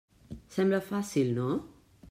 Sembla 0.55 0.81
fàcil, 0.87 1.31
no? 1.39 1.49